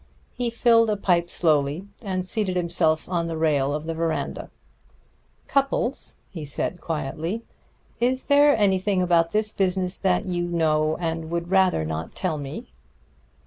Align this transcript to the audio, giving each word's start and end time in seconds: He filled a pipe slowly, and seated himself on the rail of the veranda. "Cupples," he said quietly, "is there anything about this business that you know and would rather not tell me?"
He 0.33 0.49
filled 0.49 0.89
a 0.89 0.97
pipe 0.97 1.29
slowly, 1.29 1.85
and 2.03 2.25
seated 2.25 2.55
himself 2.55 3.07
on 3.07 3.27
the 3.27 3.37
rail 3.37 3.71
of 3.71 3.83
the 3.85 3.93
veranda. 3.93 4.49
"Cupples," 5.47 6.15
he 6.31 6.43
said 6.43 6.81
quietly, 6.81 7.43
"is 7.99 8.23
there 8.23 8.57
anything 8.57 9.03
about 9.03 9.31
this 9.31 9.53
business 9.53 9.99
that 9.99 10.25
you 10.25 10.45
know 10.45 10.97
and 10.99 11.29
would 11.29 11.51
rather 11.51 11.85
not 11.85 12.15
tell 12.15 12.39
me?" 12.39 12.71